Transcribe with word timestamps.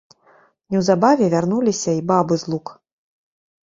Неўзабаве 0.75 1.25
вярнуліся 1.35 1.87
й 1.97 2.05
бабы 2.11 2.43
з 2.45 2.53
лук. 2.53 2.77